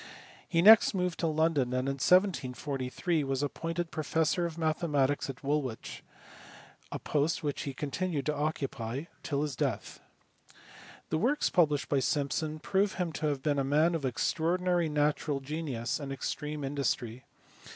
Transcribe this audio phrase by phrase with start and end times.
[0.49, 6.03] He next moved to London, and in 1743 was appointed professor of mathematics at Woolwich,
[6.91, 9.99] a post which he continued to occupy till his death.
[11.11, 15.39] The works published by Simpson prove him to have been a man of extraordinary natural
[15.39, 17.23] genius and extreme industry.